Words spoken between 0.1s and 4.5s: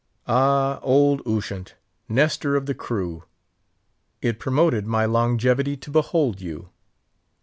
Ah! old Ushant, Nestor of the crew! it